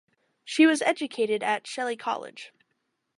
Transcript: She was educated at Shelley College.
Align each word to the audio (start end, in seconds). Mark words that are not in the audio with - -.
She 0.43 0.65
was 0.65 0.81
educated 0.81 1.43
at 1.43 1.67
Shelley 1.67 1.95
College. 1.95 2.51